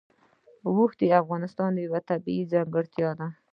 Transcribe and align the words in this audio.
اوښ 0.69 0.91
د 0.99 1.01
افغانستان 1.21 1.71
یوه 1.85 1.99
طبیعي 2.09 2.43
ځانګړتیا 2.51 3.09
ده. 3.19 3.27